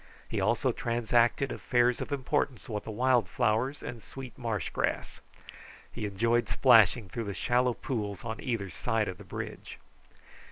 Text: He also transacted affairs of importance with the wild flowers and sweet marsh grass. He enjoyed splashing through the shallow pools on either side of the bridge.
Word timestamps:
He 0.27 0.41
also 0.41 0.71
transacted 0.71 1.51
affairs 1.51 2.01
of 2.01 2.11
importance 2.11 2.67
with 2.67 2.85
the 2.85 2.89
wild 2.89 3.29
flowers 3.29 3.83
and 3.83 4.01
sweet 4.01 4.35
marsh 4.35 4.71
grass. 4.71 5.21
He 5.91 6.07
enjoyed 6.07 6.49
splashing 6.49 7.07
through 7.07 7.25
the 7.25 7.35
shallow 7.35 7.75
pools 7.75 8.23
on 8.25 8.41
either 8.41 8.71
side 8.71 9.07
of 9.07 9.19
the 9.19 9.23
bridge. 9.23 9.77